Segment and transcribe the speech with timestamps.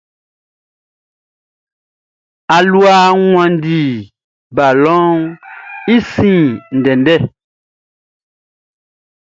[2.55, 3.79] Aluaʼn wanndi
[4.55, 5.21] balɔnʼn
[5.93, 6.41] i sin
[6.77, 7.15] ndɛndɛ.